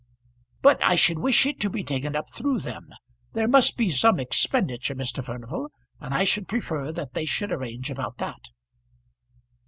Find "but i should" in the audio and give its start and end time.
0.63-1.19